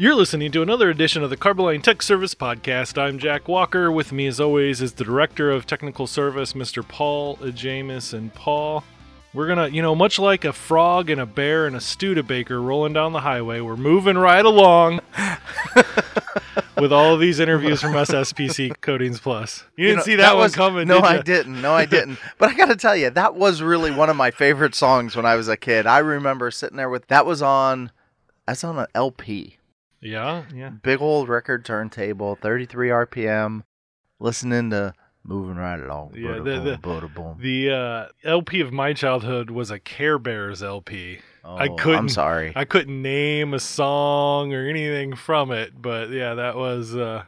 You're 0.00 0.14
listening 0.14 0.50
to 0.52 0.62
another 0.62 0.88
edition 0.88 1.22
of 1.22 1.28
the 1.28 1.36
Carboline 1.36 1.82
Tech 1.82 2.00
Service 2.00 2.34
Podcast. 2.34 2.96
I'm 2.96 3.18
Jack 3.18 3.48
Walker. 3.48 3.92
With 3.92 4.12
me, 4.12 4.28
as 4.28 4.40
always, 4.40 4.80
is 4.80 4.94
the 4.94 5.04
Director 5.04 5.50
of 5.50 5.66
Technical 5.66 6.06
Service, 6.06 6.54
Mr. 6.54 6.82
Paul 6.88 7.36
Jameis. 7.36 8.14
And 8.14 8.32
Paul, 8.32 8.82
we're 9.34 9.46
gonna, 9.46 9.68
you 9.68 9.82
know, 9.82 9.94
much 9.94 10.18
like 10.18 10.46
a 10.46 10.54
frog 10.54 11.10
and 11.10 11.20
a 11.20 11.26
bear 11.26 11.66
and 11.66 11.76
a 11.76 11.80
Studebaker 11.80 12.62
rolling 12.62 12.94
down 12.94 13.12
the 13.12 13.20
highway, 13.20 13.60
we're 13.60 13.76
moving 13.76 14.16
right 14.16 14.42
along 14.42 15.00
with 16.78 16.94
all 16.94 17.12
of 17.12 17.20
these 17.20 17.38
interviews 17.38 17.82
from 17.82 17.92
SSPC 17.92 18.80
Coatings 18.80 19.20
Plus. 19.20 19.64
You 19.76 19.88
didn't 19.88 19.98
know, 19.98 20.04
see 20.04 20.16
that, 20.16 20.32
one 20.32 20.44
was, 20.44 20.54
coming, 20.54 20.88
No, 20.88 21.02
did 21.02 21.04
I 21.04 21.20
didn't. 21.20 21.60
No, 21.60 21.74
I 21.74 21.84
didn't. 21.84 22.18
But 22.38 22.48
I 22.48 22.54
got 22.54 22.70
to 22.70 22.76
tell 22.76 22.96
you, 22.96 23.10
that 23.10 23.34
was 23.34 23.60
really 23.60 23.90
one 23.90 24.08
of 24.08 24.16
my 24.16 24.30
favorite 24.30 24.74
songs 24.74 25.14
when 25.14 25.26
I 25.26 25.36
was 25.36 25.48
a 25.48 25.58
kid. 25.58 25.86
I 25.86 25.98
remember 25.98 26.50
sitting 26.50 26.78
there 26.78 26.88
with 26.88 27.06
that 27.08 27.26
was 27.26 27.42
on. 27.42 27.92
That's 28.46 28.64
on 28.64 28.78
an 28.78 28.86
LP, 28.94 29.58
Yeah, 30.02 30.44
yeah. 30.54 30.70
big 30.70 31.00
old 31.02 31.28
record 31.28 31.64
turntable, 31.64 32.36
33 32.36 32.88
RPM, 32.88 33.62
listening 34.18 34.70
to 34.70 34.94
"Moving 35.24 35.56
Right 35.56 35.78
Along." 35.78 36.14
Yeah, 36.16 36.38
the- 36.38 36.78
boom, 36.82 37.38
the- 37.38 37.68
The 37.68 37.70
uh, 37.70 38.06
LP 38.24 38.60
of 38.60 38.72
my 38.72 38.92
childhood 38.94 39.50
was 39.50 39.70
a 39.70 39.78
Care 39.78 40.18
Bears 40.18 40.62
LP. 40.62 41.18
I 41.44 41.68
Oh, 41.68 41.74
couldn't- 41.76 41.98
I'm 41.98 42.08
sorry. 42.08 42.52
I 42.56 42.64
couldn't 42.64 43.00
name 43.02 43.54
a 43.54 43.58
song 43.60 44.52
or 44.54 44.66
anything 44.68 45.16
from 45.16 45.50
it, 45.52 45.80
but 45.80 46.10
yeah, 46.10 46.34
that 46.34 46.56
was 46.56 46.94
uh, 46.96 47.24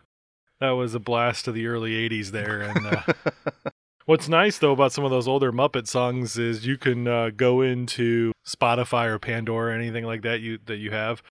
that 0.60 0.70
was 0.70 0.94
a 0.94 1.00
blast 1.00 1.48
of 1.48 1.54
the 1.54 1.66
early 1.66 1.92
'80s 2.08 2.30
there. 2.30 2.60
And 2.62 2.86
uh, 2.86 3.02
what's 4.06 4.28
nice 4.28 4.58
though 4.58 4.72
about 4.72 4.92
some 4.92 5.04
of 5.04 5.10
those 5.10 5.28
older 5.28 5.52
Muppet 5.52 5.86
songs 5.86 6.38
is 6.38 6.66
you 6.66 6.76
can 6.78 7.06
uh, 7.08 7.30
go 7.34 7.60
into 7.62 8.32
Spotify 8.46 9.06
or 9.08 9.18
Pandora 9.18 9.72
or 9.72 9.74
anything 9.74 10.04
like 10.04 10.22
that 10.22 10.40
you 10.40 10.58
that 10.66 10.76
you 10.76 10.90
have. 10.90 11.22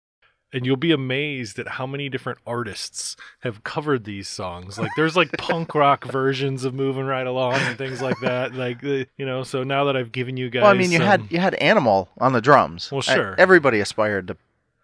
And 0.54 0.66
you'll 0.66 0.76
be 0.76 0.92
amazed 0.92 1.60
at 1.60 1.68
how 1.68 1.88
many 1.88 2.10
different 2.10 2.40
artists 2.46 3.16
have 3.40 3.64
covered 3.64 4.04
these 4.04 4.28
songs. 4.28 4.78
Like 4.78 4.92
there's 4.98 5.16
like 5.16 5.32
punk 5.38 5.74
rock 5.74 6.04
versions 6.06 6.66
of 6.66 6.74
"Moving 6.74 7.06
Right 7.06 7.26
Along" 7.26 7.54
and 7.54 7.78
things 7.78 8.02
like 8.02 8.20
that. 8.22 8.54
Like 8.54 8.82
the, 8.82 9.08
you 9.18 9.26
know, 9.26 9.44
so 9.44 9.64
now 9.64 9.86
that 9.86 9.96
I've 9.96 10.12
given 10.12 10.36
you 10.36 10.50
guys, 10.50 10.64
well, 10.64 10.72
I 10.72 10.74
mean, 10.74 10.92
you 10.92 11.00
had 11.00 11.26
you 11.30 11.40
had 11.40 11.54
Animal 11.56 12.10
on 12.20 12.34
the 12.34 12.42
drums. 12.42 12.92
Well, 12.92 13.02
sure. 13.02 13.34
Everybody 13.38 13.80
aspired 13.80 14.28
to 14.28 14.36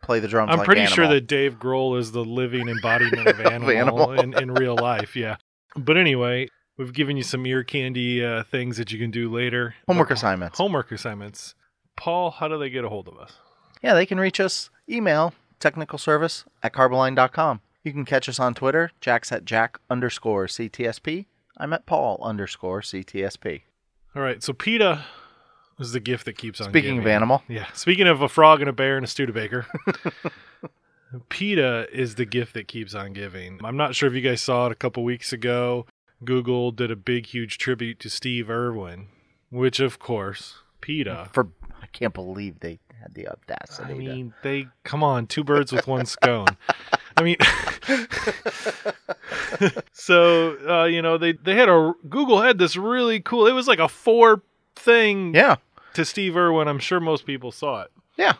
play 0.02 0.20
the 0.22 0.28
drums. 0.30 0.52
I'm 0.52 0.60
like 0.60 0.66
pretty 0.66 0.86
sure 0.86 1.06
that 1.08 1.28
Dave 1.28 1.60
Grohl 1.60 2.00
is 2.00 2.14
the 2.14 2.24
living 2.24 2.70
embodiment 2.70 3.28
of 3.28 3.40
animal, 3.42 3.72
Animal. 3.72 4.12
In, 4.14 4.34
in 4.38 4.54
real 4.54 4.76
life. 4.82 5.18
Yeah. 5.18 5.36
But 5.76 5.98
anyway, 5.98 6.48
we've 6.78 6.94
given 6.94 7.18
you 7.18 7.24
some 7.24 7.46
ear 7.46 7.66
candy 7.66 8.24
uh, 8.24 8.44
things 8.44 8.78
that 8.78 8.94
you 8.94 9.00
can 9.00 9.12
do 9.12 9.30
later. 9.30 9.76
homework 9.86 10.08
But- 10.08 10.18
assignments. 10.18 10.58
Homework 10.58 10.94
assignments. 10.94 11.56
Paul, 11.98 12.32
how 12.32 12.48
do 12.48 12.58
they 12.58 12.70
get 12.70 12.86
a 12.86 12.90
hold 12.90 13.10
of 13.10 13.18
us? 13.18 13.34
Yeah, 13.84 13.96
they 13.96 14.06
can 14.06 14.18
reach 14.18 14.40
us. 14.40 14.70
Email 14.90 15.34
technical 15.60 15.98
service 16.00 16.46
at 16.64 16.74
carboline.com. 16.74 17.62
You 17.84 17.94
can 17.94 18.06
catch 18.06 18.28
us 18.28 18.40
on 18.40 18.54
Twitter. 18.54 18.92
Jack's 19.02 19.32
at 19.32 19.46
Jack 19.46 19.80
underscore 19.90 20.48
CTSP. 20.48 21.26
I'm 21.58 21.74
at 21.74 21.86
Paul 21.86 22.20
underscore 22.22 22.82
CTSP. 22.82 23.62
All 24.16 24.22
right. 24.22 24.44
So 24.44 24.54
PETA 24.54 25.06
is 25.80 25.92
the 25.92 26.00
gift 26.00 26.26
that 26.26 26.38
keeps 26.38 26.60
on 26.60 26.70
Speaking 26.70 27.00
of 27.00 27.08
animal, 27.08 27.44
Yeah. 27.48 27.68
Speaking 27.74 28.08
of 28.08 28.22
a 28.22 28.30
frog 28.30 28.62
and 28.62 28.70
a 28.70 28.74
bear 28.74 28.98
and 28.98 29.06
a 29.06 29.08
Studebaker. 29.08 29.66
PETA 31.30 31.88
is 31.94 32.16
the 32.16 32.26
gift 32.26 32.54
that 32.54 32.68
keeps 32.68 32.94
on 32.94 33.14
giving. 33.14 33.60
I'm 33.64 33.78
not 33.78 33.96
sure 33.96 34.10
if 34.10 34.14
you 34.16 34.22
guys 34.22 34.42
saw 34.42 34.66
it 34.66 34.72
a 34.72 34.76
couple 34.76 35.04
weeks 35.04 35.32
ago. 35.32 35.86
Google 36.24 36.72
did 36.72 36.92
a 36.92 36.96
big, 36.96 37.28
huge 37.28 37.58
tribute 37.58 38.00
to 38.02 38.10
Steve 38.10 38.50
Irwin, 38.50 39.08
which, 39.50 39.80
of 39.80 40.00
course, 40.00 40.56
PETA. 40.82 41.30
for 41.34 41.48
I 41.82 41.88
can't 41.88 42.14
believe 42.14 42.60
they 42.60 42.80
had 43.02 43.14
the 43.14 43.28
audacity. 43.28 43.86
I 43.86 43.94
to- 43.94 43.96
mean, 43.96 44.34
they 44.44 44.68
come 44.84 45.04
on, 45.04 45.28
two 45.28 45.44
birds 45.44 45.72
with 45.72 45.88
one 45.88 46.06
scone. 46.06 46.48
I 47.16 47.24
mean, 47.24 47.38
so 49.92 50.58
uh, 50.68 50.86
you 50.86 51.02
know 51.02 51.18
they 51.18 51.34
they 51.34 51.56
had 51.56 51.70
a 51.70 51.94
Google 52.10 52.42
had 52.42 52.58
this 52.58 52.76
really 52.76 53.20
cool. 53.20 53.48
It 53.48 53.54
was 53.54 53.68
like 53.68 53.80
a 53.80 53.88
four 53.88 54.42
thing 54.76 55.34
yeah, 55.34 55.58
to 55.94 56.06
Steve 56.06 56.36
Irwin. 56.38 56.68
I'm 56.68 56.80
sure 56.80 57.00
most 57.00 57.26
people 57.26 57.52
saw 57.52 57.84
it. 57.84 57.92
yeah. 58.18 58.34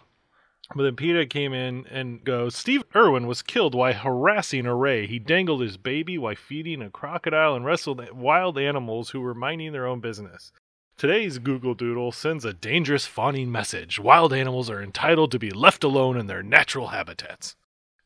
But 0.76 0.84
then 0.84 0.98
PETA 0.98 1.28
came 1.28 1.54
in 1.54 1.86
and 1.90 2.22
goes, 2.26 2.54
Steve 2.54 2.84
Irwin 2.94 3.26
was 3.26 3.42
killed 3.42 3.74
while 3.74 3.94
harassing 3.94 4.66
a 4.66 4.76
ray. 4.76 5.08
He 5.08 5.18
dangled 5.18 5.62
his 5.62 5.78
baby 5.78 6.18
while 6.18 6.36
feeding 6.36 6.82
a 6.82 6.90
crocodile 6.90 7.56
and 7.56 7.64
wrestled 7.64 8.06
wild 8.12 8.58
animals 8.60 9.12
who 9.12 9.22
were 9.22 9.34
minding 9.34 9.72
their 9.72 9.88
own 9.88 10.02
business. 10.02 10.52
Today's 10.98 11.38
Google 11.38 11.76
Doodle 11.76 12.12
sends 12.12 12.44
a 12.44 12.54
dangerous 12.54 13.06
fawning 13.06 13.52
message. 13.52 14.00
Wild 14.00 14.34
animals 14.34 14.68
are 14.68 14.82
entitled 14.82 15.30
to 15.30 15.38
be 15.38 15.52
left 15.52 15.84
alone 15.84 16.18
in 16.18 16.26
their 16.26 16.42
natural 16.42 16.88
habitats. 16.88 17.56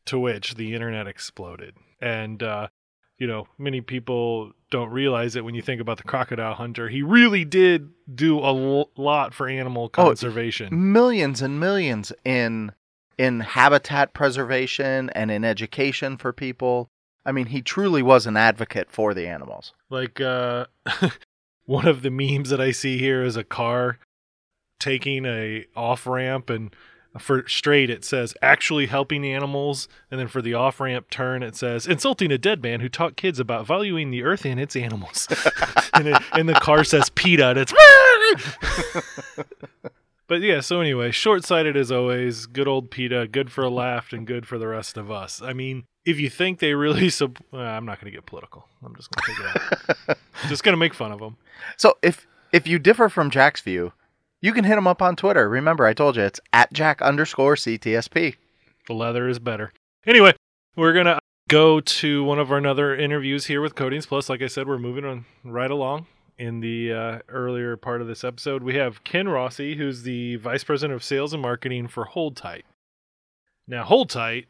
To 0.06 0.18
which 0.18 0.56
the 0.56 0.74
internet 0.74 1.06
exploded. 1.06 1.76
And, 2.02 2.42
uh, 2.42 2.68
you 3.16 3.26
know, 3.26 3.46
many 3.56 3.80
people 3.80 4.52
don't 4.70 4.90
realize 4.90 5.36
it 5.36 5.44
when 5.44 5.54
you 5.54 5.62
think 5.62 5.80
about 5.80 5.96
the 5.96 6.02
crocodile 6.02 6.52
hunter. 6.52 6.90
He 6.90 7.02
really 7.02 7.46
did 7.46 7.92
do 8.14 8.38
a 8.40 8.54
l- 8.54 8.90
lot 8.98 9.32
for 9.32 9.48
animal 9.48 9.88
conservation. 9.88 10.66
Oh, 10.66 10.70
conservation. 10.70 10.92
Millions 10.92 11.40
and 11.40 11.58
millions 11.58 12.12
in 12.26 12.72
in 13.16 13.40
habitat 13.40 14.12
preservation 14.12 15.08
and 15.10 15.30
in 15.30 15.44
education 15.46 16.18
for 16.18 16.32
people. 16.32 16.88
I 17.24 17.32
mean, 17.32 17.46
he 17.46 17.62
truly 17.62 18.02
was 18.02 18.26
an 18.26 18.36
advocate 18.36 18.90
for 18.90 19.14
the 19.14 19.28
animals. 19.28 19.72
Like 19.88 20.20
uh 20.20 20.66
one 21.66 21.86
of 21.86 22.02
the 22.02 22.10
memes 22.10 22.50
that 22.50 22.60
I 22.60 22.70
see 22.70 22.98
here 22.98 23.22
is 23.22 23.36
a 23.36 23.44
car 23.44 23.98
taking 24.80 25.24
a 25.24 25.66
off 25.76 26.06
ramp 26.06 26.50
and 26.50 26.74
for 27.18 27.46
straight 27.46 27.90
it 27.90 28.04
says 28.04 28.34
actually 28.40 28.86
helping 28.86 29.24
animals 29.24 29.86
and 30.10 30.18
then 30.18 30.26
for 30.26 30.40
the 30.40 30.54
off 30.54 30.80
ramp 30.80 31.10
turn 31.10 31.42
it 31.42 31.54
says 31.54 31.86
insulting 31.86 32.32
a 32.32 32.38
dead 32.38 32.62
man 32.62 32.80
who 32.80 32.88
taught 32.88 33.16
kids 33.16 33.38
about 33.38 33.66
valuing 33.66 34.10
the 34.10 34.22
earth 34.22 34.44
and 34.44 34.58
its 34.58 34.74
animals. 34.74 35.28
and, 35.94 36.08
it, 36.08 36.22
and 36.32 36.48
the 36.48 36.54
car 36.54 36.84
says 36.84 37.10
PETA 37.10 37.50
and 37.50 37.58
it's 37.58 37.74
But 40.32 40.40
yeah, 40.40 40.60
so 40.60 40.80
anyway, 40.80 41.10
short 41.10 41.44
sighted 41.44 41.76
as 41.76 41.92
always. 41.92 42.46
Good 42.46 42.66
old 42.66 42.90
PETA, 42.90 43.28
good 43.28 43.52
for 43.52 43.64
a 43.64 43.68
laugh 43.68 44.14
and 44.14 44.26
good 44.26 44.46
for 44.46 44.56
the 44.56 44.66
rest 44.66 44.96
of 44.96 45.10
us. 45.10 45.42
I 45.42 45.52
mean, 45.52 45.84
if 46.04 46.18
you 46.18 46.28
think 46.30 46.58
they 46.58 46.74
really, 46.74 47.08
sub- 47.10 47.38
uh, 47.52 47.58
I'm 47.58 47.84
not 47.84 48.00
going 48.00 48.12
to 48.12 48.16
get 48.16 48.26
political. 48.26 48.68
I'm 48.84 48.94
just 48.96 49.10
going 49.10 49.36
to 49.36 49.42
take 49.42 49.54
it 49.54 50.08
out. 50.10 50.18
just 50.48 50.64
going 50.64 50.72
to 50.74 50.78
make 50.78 50.94
fun 50.94 51.12
of 51.12 51.20
them. 51.20 51.36
So 51.76 51.98
if 52.02 52.26
if 52.52 52.66
you 52.66 52.78
differ 52.78 53.08
from 53.08 53.30
Jack's 53.30 53.60
view, 53.60 53.92
you 54.40 54.52
can 54.52 54.64
hit 54.64 54.76
him 54.76 54.86
up 54.86 55.00
on 55.00 55.16
Twitter. 55.16 55.48
Remember, 55.48 55.86
I 55.86 55.94
told 55.94 56.16
you 56.16 56.22
it's 56.22 56.40
at 56.52 56.72
Jack 56.72 57.00
underscore 57.00 57.54
CTSP. 57.54 58.36
The 58.86 58.94
leather 58.94 59.28
is 59.28 59.38
better. 59.38 59.72
Anyway, 60.04 60.34
we're 60.76 60.92
going 60.92 61.06
to 61.06 61.18
go 61.48 61.80
to 61.80 62.24
one 62.24 62.38
of 62.38 62.50
our 62.50 62.58
another 62.58 62.94
interviews 62.96 63.46
here 63.46 63.60
with 63.60 63.74
Coatings 63.74 64.06
Plus. 64.06 64.28
Like 64.28 64.42
I 64.42 64.48
said, 64.48 64.66
we're 64.66 64.78
moving 64.78 65.04
on 65.04 65.24
right 65.44 65.70
along. 65.70 66.06
In 66.38 66.60
the 66.60 66.92
uh, 66.92 67.18
earlier 67.28 67.76
part 67.76 68.00
of 68.00 68.08
this 68.08 68.24
episode, 68.24 68.62
we 68.62 68.74
have 68.74 69.04
Ken 69.04 69.28
Rossi, 69.28 69.76
who's 69.76 70.02
the 70.02 70.36
Vice 70.36 70.64
President 70.64 70.96
of 70.96 71.04
Sales 71.04 71.32
and 71.32 71.42
Marketing 71.42 71.86
for 71.86 72.04
Hold 72.04 72.36
Tight. 72.36 72.64
Now, 73.68 73.84
Hold 73.84 74.10
Tight, 74.10 74.46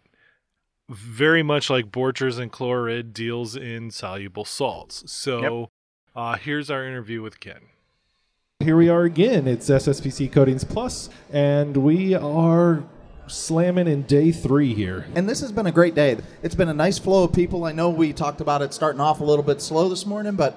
very 0.92 1.42
much 1.42 1.70
like 1.70 1.90
Borchers 1.90 2.38
and 2.38 2.52
Chlor*Rid, 2.52 3.14
deals 3.14 3.56
in 3.56 3.90
soluble 3.90 4.44
salts. 4.44 5.10
So 5.10 5.70
uh, 6.14 6.36
here's 6.36 6.70
our 6.70 6.86
interview 6.86 7.22
with 7.22 7.40
Ken. 7.40 7.60
Here 8.60 8.76
we 8.76 8.88
are 8.88 9.02
again. 9.02 9.48
It's 9.48 9.68
SSPC 9.68 10.30
Coatings 10.30 10.62
Plus, 10.62 11.08
and 11.32 11.76
we 11.78 12.14
are 12.14 12.84
slamming 13.26 13.88
in 13.88 14.02
day 14.02 14.30
three 14.30 14.74
here. 14.74 15.06
And 15.14 15.28
this 15.28 15.40
has 15.40 15.50
been 15.50 15.66
a 15.66 15.72
great 15.72 15.94
day. 15.94 16.18
It's 16.42 16.54
been 16.54 16.68
a 16.68 16.74
nice 16.74 16.98
flow 16.98 17.24
of 17.24 17.32
people. 17.32 17.64
I 17.64 17.72
know 17.72 17.90
we 17.90 18.12
talked 18.12 18.40
about 18.40 18.62
it 18.62 18.72
starting 18.72 19.00
off 19.00 19.20
a 19.20 19.24
little 19.24 19.44
bit 19.44 19.60
slow 19.60 19.88
this 19.88 20.06
morning, 20.06 20.36
but 20.36 20.56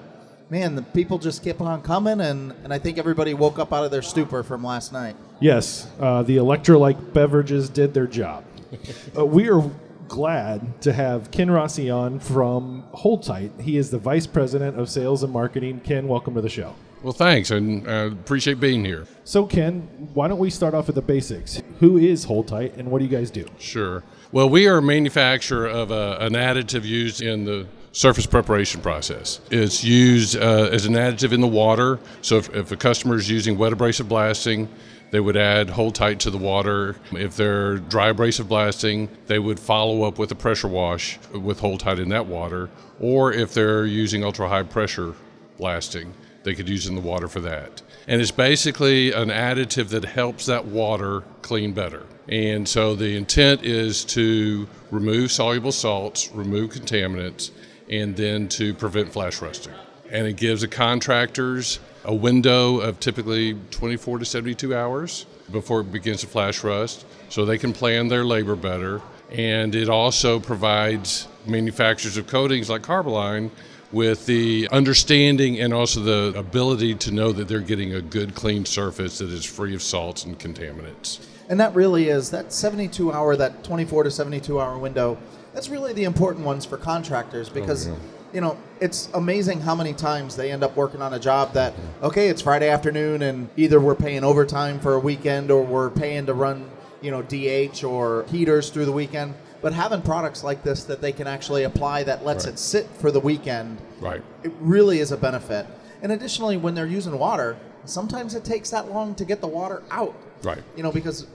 man, 0.50 0.76
the 0.76 0.82
people 0.82 1.18
just 1.18 1.42
kept 1.42 1.60
on 1.60 1.82
coming, 1.82 2.20
and, 2.20 2.52
and 2.62 2.72
I 2.72 2.78
think 2.78 2.98
everybody 2.98 3.34
woke 3.34 3.58
up 3.58 3.72
out 3.72 3.84
of 3.84 3.90
their 3.90 4.02
stupor 4.02 4.42
from 4.42 4.62
last 4.62 4.92
night. 4.92 5.16
Yes, 5.40 5.88
uh, 5.98 6.22
the 6.22 6.36
electrolyte 6.36 7.12
beverages 7.12 7.68
did 7.68 7.92
their 7.92 8.06
job. 8.06 8.44
uh, 9.18 9.24
we 9.24 9.48
are 9.48 9.68
glad 10.08 10.80
to 10.82 10.92
have 10.92 11.30
Ken 11.30 11.50
Rossi 11.50 11.90
on 11.90 12.18
from 12.18 12.84
Hold 12.92 13.22
Tight. 13.22 13.52
He 13.60 13.76
is 13.76 13.90
the 13.90 13.98
Vice 13.98 14.26
President 14.26 14.78
of 14.78 14.88
Sales 14.88 15.22
and 15.22 15.32
Marketing. 15.32 15.80
Ken, 15.80 16.08
welcome 16.08 16.34
to 16.34 16.40
the 16.40 16.48
show. 16.48 16.74
Well, 17.02 17.12
thanks, 17.12 17.50
and 17.50 17.86
uh, 17.86 18.10
appreciate 18.12 18.58
being 18.58 18.84
here. 18.84 19.06
So, 19.24 19.46
Ken, 19.46 19.82
why 20.14 20.28
don't 20.28 20.38
we 20.38 20.50
start 20.50 20.74
off 20.74 20.86
with 20.86 20.96
the 20.96 21.02
basics? 21.02 21.62
Who 21.80 21.98
is 21.98 22.24
Hold 22.24 22.48
Tight, 22.48 22.74
and 22.76 22.90
what 22.90 22.98
do 22.98 23.04
you 23.04 23.10
guys 23.10 23.30
do? 23.30 23.46
Sure. 23.58 24.02
Well, 24.32 24.48
we 24.48 24.66
are 24.66 24.78
a 24.78 24.82
manufacturer 24.82 25.66
of 25.66 25.90
a, 25.90 26.16
an 26.20 26.32
additive 26.32 26.84
used 26.84 27.22
in 27.22 27.44
the 27.44 27.66
surface 27.96 28.26
preparation 28.26 28.82
process. 28.82 29.40
It's 29.50 29.82
used 29.82 30.36
uh, 30.36 30.68
as 30.70 30.84
an 30.84 30.92
additive 30.92 31.32
in 31.32 31.40
the 31.40 31.46
water. 31.46 31.98
So 32.20 32.36
if, 32.36 32.54
if 32.54 32.70
a 32.70 32.76
customer 32.76 33.16
is 33.16 33.30
using 33.30 33.56
wet 33.56 33.72
abrasive 33.72 34.06
blasting, 34.06 34.68
they 35.12 35.20
would 35.20 35.36
add 35.36 35.70
hold 35.70 35.94
tight 35.94 36.20
to 36.20 36.30
the 36.30 36.36
water. 36.36 36.96
If 37.12 37.36
they're 37.36 37.78
dry 37.78 38.08
abrasive 38.08 38.48
blasting, 38.48 39.08
they 39.28 39.38
would 39.38 39.58
follow 39.58 40.02
up 40.02 40.18
with 40.18 40.30
a 40.30 40.34
pressure 40.34 40.68
wash 40.68 41.18
with 41.32 41.60
hold 41.60 41.80
tight 41.80 41.98
in 41.98 42.10
that 42.10 42.26
water. 42.26 42.68
Or 43.00 43.32
if 43.32 43.54
they're 43.54 43.86
using 43.86 44.22
ultra 44.24 44.46
high 44.46 44.64
pressure 44.64 45.14
blasting, 45.56 46.12
They 46.46 46.54
could 46.54 46.68
use 46.68 46.86
in 46.86 46.94
the 46.94 47.00
water 47.00 47.26
for 47.26 47.40
that. 47.40 47.82
And 48.06 48.22
it's 48.22 48.30
basically 48.30 49.10
an 49.10 49.30
additive 49.30 49.88
that 49.88 50.04
helps 50.04 50.46
that 50.46 50.64
water 50.64 51.24
clean 51.42 51.72
better. 51.72 52.06
And 52.28 52.68
so 52.68 52.94
the 52.94 53.16
intent 53.16 53.64
is 53.64 54.04
to 54.04 54.68
remove 54.92 55.32
soluble 55.32 55.72
salts, 55.72 56.30
remove 56.32 56.70
contaminants, 56.70 57.50
and 57.90 58.16
then 58.16 58.48
to 58.48 58.74
prevent 58.74 59.12
flash 59.12 59.40
rusting. 59.40 59.74
And 60.10 60.26
it 60.26 60.36
gives 60.36 60.60
the 60.60 60.68
contractors 60.68 61.80
a 62.04 62.14
window 62.14 62.78
of 62.78 63.00
typically 63.00 63.54
24 63.70 64.20
to 64.20 64.24
72 64.24 64.74
hours 64.74 65.26
before 65.50 65.80
it 65.80 65.92
begins 65.92 66.20
to 66.20 66.26
flash 66.26 66.62
rust 66.62 67.04
so 67.28 67.44
they 67.44 67.58
can 67.58 67.72
plan 67.72 68.08
their 68.08 68.24
labor 68.24 68.56
better. 68.56 69.02
And 69.30 69.74
it 69.74 69.88
also 69.88 70.38
provides 70.38 71.26
manufacturers 71.46 72.16
of 72.16 72.26
coatings 72.28 72.70
like 72.70 72.82
Carboline 72.82 73.50
with 73.92 74.26
the 74.26 74.68
understanding 74.72 75.60
and 75.60 75.72
also 75.72 76.00
the 76.00 76.38
ability 76.38 76.94
to 76.94 77.10
know 77.10 77.32
that 77.32 77.48
they're 77.48 77.60
getting 77.60 77.94
a 77.94 78.00
good 78.00 78.34
clean 78.34 78.64
surface 78.64 79.18
that 79.18 79.30
is 79.30 79.44
free 79.44 79.74
of 79.74 79.82
salts 79.82 80.24
and 80.24 80.38
contaminants. 80.38 81.26
And 81.48 81.60
that 81.60 81.74
really 81.74 82.08
is 82.08 82.30
that 82.30 82.52
72 82.52 83.12
hour, 83.12 83.36
that 83.36 83.62
24 83.62 84.04
to 84.04 84.10
72 84.10 84.60
hour 84.60 84.76
window. 84.78 85.16
That's 85.56 85.70
really 85.70 85.94
the 85.94 86.04
important 86.04 86.44
ones 86.44 86.66
for 86.66 86.76
contractors 86.76 87.48
oh, 87.48 87.54
because, 87.54 87.88
yeah. 87.88 87.94
you 88.34 88.42
know, 88.42 88.58
it's 88.78 89.08
amazing 89.14 89.62
how 89.62 89.74
many 89.74 89.94
times 89.94 90.36
they 90.36 90.52
end 90.52 90.62
up 90.62 90.76
working 90.76 91.00
on 91.00 91.14
a 91.14 91.18
job 91.18 91.54
that, 91.54 91.72
okay, 92.02 92.28
it's 92.28 92.42
Friday 92.42 92.68
afternoon 92.68 93.22
and 93.22 93.48
either 93.56 93.80
we're 93.80 93.94
paying 93.94 94.22
overtime 94.22 94.78
for 94.78 94.92
a 94.92 94.98
weekend 94.98 95.50
or 95.50 95.62
we're 95.62 95.88
paying 95.88 96.26
to 96.26 96.34
run, 96.34 96.68
you 97.00 97.10
know, 97.10 97.22
DH 97.22 97.84
or 97.84 98.26
heaters 98.28 98.68
through 98.68 98.84
the 98.84 98.92
weekend. 98.92 99.32
But 99.62 99.72
having 99.72 100.02
products 100.02 100.44
like 100.44 100.62
this 100.62 100.84
that 100.84 101.00
they 101.00 101.12
can 101.12 101.26
actually 101.26 101.62
apply 101.62 102.02
that 102.02 102.22
lets 102.22 102.44
Right. 102.44 102.52
it 102.52 102.58
sit 102.58 102.86
for 102.98 103.10
the 103.10 103.20
weekend, 103.20 103.78
Right. 103.98 104.22
it 104.42 104.52
really 104.60 105.00
is 105.00 105.10
a 105.10 105.16
benefit. 105.16 105.66
And 106.02 106.12
additionally, 106.12 106.58
when 106.58 106.74
they're 106.74 106.84
using 106.84 107.18
water, 107.18 107.56
sometimes 107.86 108.34
it 108.34 108.44
takes 108.44 108.68
that 108.72 108.92
long 108.92 109.14
to 109.14 109.24
get 109.24 109.40
the 109.40 109.48
water 109.48 109.82
out. 109.90 110.14
Right. 110.42 110.62
You 110.76 110.82
know, 110.82 110.92
because, 110.92 111.26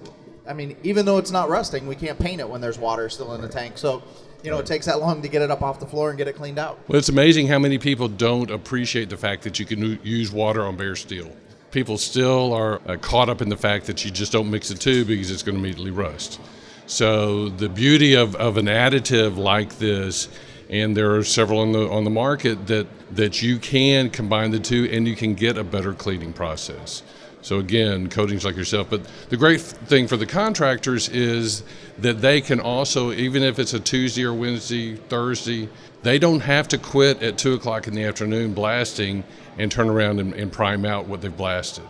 I 0.51 0.53
mean, 0.53 0.75
even 0.83 1.05
though 1.05 1.17
it's 1.17 1.31
not 1.31 1.49
rusting, 1.49 1.87
we 1.87 1.95
can't 1.95 2.19
paint 2.19 2.41
it 2.41 2.49
when 2.49 2.59
there's 2.59 2.77
water 2.77 3.07
still 3.07 3.33
in 3.33 3.41
the 3.41 3.47
tank. 3.47 3.77
So, 3.77 4.03
you 4.43 4.51
know, 4.51 4.59
it 4.59 4.65
takes 4.65 4.85
that 4.85 4.99
long 4.99 5.21
to 5.21 5.29
get 5.29 5.41
it 5.41 5.49
up 5.49 5.61
off 5.61 5.79
the 5.79 5.87
floor 5.87 6.09
and 6.09 6.17
get 6.17 6.27
it 6.27 6.35
cleaned 6.35 6.59
out. 6.59 6.77
Well, 6.89 6.99
it's 6.99 7.07
amazing 7.07 7.47
how 7.47 7.57
many 7.57 7.77
people 7.77 8.09
don't 8.09 8.51
appreciate 8.51 9.09
the 9.09 9.15
fact 9.15 9.43
that 9.43 9.59
you 9.59 9.65
can 9.65 9.97
use 10.03 10.29
water 10.29 10.63
on 10.63 10.75
bare 10.75 10.97
steel. 10.97 11.31
People 11.71 11.97
still 11.97 12.53
are 12.53 12.81
uh, 12.85 12.97
caught 12.97 13.29
up 13.29 13.41
in 13.41 13.47
the 13.47 13.55
fact 13.55 13.85
that 13.85 14.03
you 14.03 14.11
just 14.11 14.33
don't 14.33 14.51
mix 14.51 14.67
the 14.67 14.75
two 14.75 15.05
because 15.05 15.31
it's 15.31 15.41
going 15.41 15.55
to 15.55 15.59
immediately 15.59 15.91
rust. 15.91 16.41
So 16.85 17.47
the 17.47 17.69
beauty 17.69 18.15
of, 18.15 18.35
of 18.35 18.57
an 18.57 18.65
additive 18.65 19.37
like 19.37 19.77
this, 19.77 20.27
and 20.69 20.97
there 20.97 21.15
are 21.15 21.23
several 21.23 21.59
on 21.59 21.71
the 21.71 21.89
on 21.89 22.03
the 22.03 22.09
market 22.09 22.67
that 22.67 22.87
that 23.15 23.41
you 23.41 23.57
can 23.57 24.09
combine 24.09 24.51
the 24.51 24.59
two 24.59 24.89
and 24.91 25.07
you 25.07 25.15
can 25.15 25.33
get 25.33 25.57
a 25.57 25.63
better 25.63 25.93
cleaning 25.93 26.33
process. 26.33 27.03
So 27.41 27.59
again, 27.59 28.09
coatings 28.09 28.45
like 28.45 28.55
yourself. 28.55 28.89
But 28.89 29.01
the 29.29 29.37
great 29.37 29.61
thing 29.61 30.07
for 30.07 30.17
the 30.17 30.25
contractors 30.25 31.09
is 31.09 31.63
that 31.97 32.21
they 32.21 32.39
can 32.39 32.59
also, 32.59 33.11
even 33.11 33.41
if 33.41 33.57
it's 33.57 33.73
a 33.73 33.79
Tuesday 33.79 34.23
or 34.23 34.33
Wednesday, 34.33 34.95
Thursday, 34.95 35.69
they 36.03 36.19
don't 36.19 36.41
have 36.41 36.67
to 36.69 36.77
quit 36.77 37.21
at 37.23 37.37
two 37.37 37.53
o'clock 37.53 37.87
in 37.87 37.93
the 37.93 38.03
afternoon 38.03 38.53
blasting 38.53 39.23
and 39.57 39.71
turn 39.71 39.89
around 39.89 40.19
and, 40.19 40.33
and 40.33 40.51
prime 40.51 40.85
out 40.85 41.07
what 41.07 41.21
they've 41.21 41.35
blasted. 41.35 41.85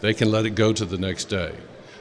They 0.00 0.14
can 0.14 0.30
let 0.30 0.46
it 0.46 0.50
go 0.50 0.72
to 0.72 0.84
the 0.84 0.98
next 0.98 1.26
day. 1.26 1.54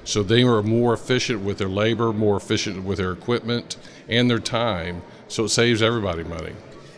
So 0.06 0.24
they 0.24 0.44
are 0.44 0.62
more 0.62 0.94
efficient 0.94 1.42
with 1.42 1.58
their 1.58 1.70
labor, 1.70 2.12
more 2.12 2.36
efficient 2.36 2.84
with 2.84 2.98
their 2.98 3.12
equipment 3.12 3.78
and 4.10 4.30
their 4.30 4.40
time. 4.40 5.02
So 5.28 5.46
it 5.46 5.50
saves 5.50 5.82
everybody 5.82 6.24
money. 6.24 6.54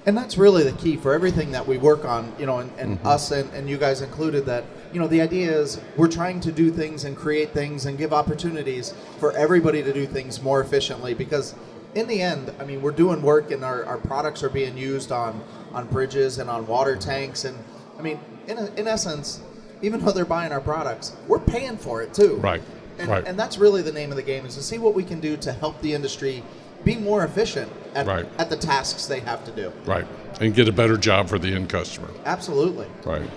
And 0.06 0.16
that's 0.16 0.38
really 0.38 0.64
the 0.64 0.74
key 0.74 0.98
for 0.98 1.14
everything 1.14 1.52
that 1.52 1.66
we 1.66 1.80
work 1.80 2.06
on, 2.06 2.32
you 2.38 2.46
know, 2.46 2.60
and, 2.60 2.72
and 2.78 2.98
mm-hmm. 2.98 3.08
us 3.08 3.32
and, 3.32 3.52
and 3.54 3.68
you 3.68 3.78
guys 3.78 4.02
included 4.02 4.46
that, 4.46 4.64
you 4.94 5.00
know, 5.00 5.08
the 5.08 5.20
idea 5.20 5.52
is 5.52 5.82
we're 5.98 6.08
trying 6.08 6.40
to 6.42 6.52
do 6.52 6.70
things 6.70 7.06
and 7.06 7.18
create 7.18 7.52
things 7.52 7.88
and 7.88 7.98
give 7.98 8.14
opportunities 8.14 8.94
for 9.20 9.32
everybody 9.36 9.82
to 9.82 9.92
do 9.92 10.06
things 10.06 10.44
more 10.44 10.62
efficiently 10.62 11.16
because 11.16 11.56
in 11.96 12.08
the 12.08 12.22
end, 12.22 12.54
I 12.60 12.66
mean, 12.66 12.82
we're 12.84 12.92
doing 12.92 13.22
work 13.22 13.50
and 13.50 13.64
our, 13.64 13.84
our 13.86 13.98
products 13.98 14.44
are 14.44 14.50
being 14.50 14.78
used 14.78 15.12
on, 15.12 15.42
on 15.74 15.88
bridges 15.88 16.38
and 16.38 16.50
on 16.50 16.68
water 16.68 16.96
tanks. 16.96 17.46
And 17.46 17.58
I 17.98 18.04
mean, 18.04 18.20
in, 18.48 18.60
in 18.78 18.88
essence, 18.88 19.42
even 19.82 20.02
though 20.02 20.12
they're 20.12 20.26
buying 20.26 20.52
our 20.52 20.62
products, 20.62 21.16
we're 21.28 21.40
paying 21.40 21.78
for 21.78 22.04
it 22.04 22.14
too. 22.14 22.36
Right, 22.36 22.62
And, 23.00 23.10
right. 23.10 23.26
and 23.26 23.40
that's 23.40 23.58
really 23.58 23.82
the 23.82 23.92
name 23.92 24.12
of 24.12 24.18
the 24.18 24.24
game 24.24 24.46
is 24.46 24.56
to 24.56 24.62
see 24.62 24.78
what 24.78 24.94
we 24.94 25.04
can 25.04 25.20
do 25.20 25.36
to 25.38 25.52
help 25.52 25.82
the 25.82 25.94
industry 25.94 26.44
be 26.86 26.96
more 26.96 27.24
efficient 27.26 27.70
at, 27.94 28.06
Right. 28.08 28.26
at 28.38 28.50
the 28.50 28.56
tasks 28.56 29.08
they 29.08 29.20
have 29.20 29.44
to 29.46 29.52
do. 29.52 29.74
Right. 29.86 30.06
And 30.40 30.54
get 30.54 30.68
a 30.70 30.72
better 30.72 30.96
job 30.98 31.28
for 31.28 31.38
the 31.40 31.50
end 31.54 31.68
customer. 31.70 32.10
Absolutely. 32.26 32.88
Right. 33.04 33.30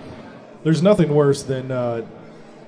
There's 0.63 0.81
nothing 0.83 1.13
worse 1.13 1.43
than 1.43 1.71
uh, 1.71 2.05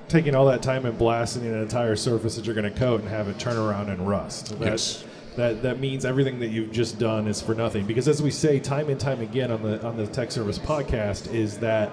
taking 0.08 0.34
all 0.34 0.46
that 0.46 0.62
time 0.62 0.84
and 0.84 0.98
blasting 0.98 1.46
an 1.46 1.54
entire 1.54 1.96
surface 1.96 2.36
that 2.36 2.44
you're 2.46 2.54
going 2.54 2.70
to 2.70 2.78
coat 2.78 3.00
and 3.00 3.08
have 3.08 3.28
it 3.28 3.38
turn 3.38 3.56
around 3.56 3.88
and 3.88 4.06
rust. 4.06 4.58
That, 4.58 4.66
Yes. 4.72 5.04
That, 5.36 5.62
that 5.62 5.80
means 5.80 6.04
everything 6.04 6.40
that 6.40 6.48
you've 6.48 6.72
just 6.72 6.98
done 6.98 7.26
is 7.26 7.40
for 7.40 7.54
nothing. 7.54 7.86
Because 7.86 8.06
as 8.06 8.20
we 8.20 8.30
say 8.30 8.60
time 8.60 8.90
and 8.90 9.00
time 9.00 9.22
again 9.22 9.50
on 9.50 9.62
the 9.62 9.82
on 9.82 9.96
the 9.96 10.06
Tech 10.06 10.30
Service 10.30 10.58
podcast, 10.58 11.32
is 11.32 11.56
that 11.60 11.90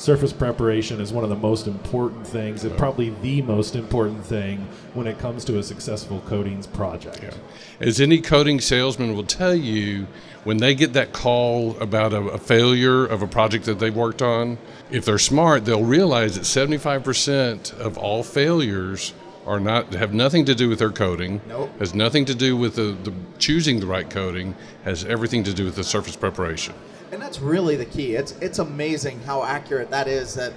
surface 0.00 0.32
preparation 0.32 0.98
is 0.98 1.12
one 1.12 1.24
of 1.24 1.30
the 1.30 1.36
most 1.36 1.66
important 1.66 2.26
things, 2.26 2.64
and 2.64 2.76
probably 2.78 3.10
the 3.20 3.42
most 3.42 3.76
important 3.76 4.24
thing 4.24 4.58
when 4.94 5.06
it 5.06 5.18
comes 5.18 5.44
to 5.44 5.58
a 5.58 5.62
successful 5.62 6.22
coatings 6.26 6.66
project. 6.66 7.36
As 7.80 8.00
any 8.00 8.22
coating 8.22 8.60
salesman 8.60 9.14
will 9.14 9.24
tell 9.24 9.54
you, 9.54 10.06
when 10.44 10.56
they 10.56 10.74
get 10.74 10.94
that 10.94 11.12
call 11.12 11.78
about 11.80 12.14
a, 12.14 12.20
a 12.20 12.38
failure 12.38 13.04
of 13.04 13.20
a 13.20 13.26
project 13.26 13.66
that 13.66 13.78
they've 13.78 13.94
worked 13.94 14.22
on, 14.22 14.56
if 14.90 15.04
they're 15.04 15.18
smart, 15.18 15.66
they'll 15.66 15.84
realize 15.84 16.34
that 16.34 16.44
75% 16.44 17.78
of 17.78 17.98
all 17.98 18.22
failures 18.22 19.12
are 19.46 19.60
not 19.60 19.92
have 19.92 20.14
nothing 20.14 20.46
to 20.46 20.54
do 20.54 20.70
with 20.70 20.78
their 20.78 20.90
coating. 20.90 21.42
Nope. 21.46 21.70
Has 21.78 21.94
nothing 21.94 22.24
to 22.24 22.34
do 22.34 22.56
with 22.56 22.76
the, 22.76 22.96
the 23.04 23.12
choosing 23.38 23.80
the 23.80 23.86
right 23.86 24.08
coating. 24.08 24.54
Has 24.84 25.04
everything 25.04 25.44
to 25.44 25.52
do 25.52 25.66
with 25.66 25.76
the 25.76 25.84
surface 25.84 26.16
preparation. 26.16 26.74
And 27.12 27.20
that's 27.20 27.40
really 27.40 27.76
the 27.76 27.84
key. 27.86 28.14
It's 28.14 28.32
it's 28.40 28.58
amazing 28.58 29.20
how 29.22 29.42
accurate 29.44 29.90
that 29.90 30.06
is. 30.08 30.34
That 30.34 30.52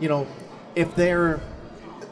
you 0.00 0.08
know, 0.08 0.26
if 0.74 0.94
they're 0.94 1.40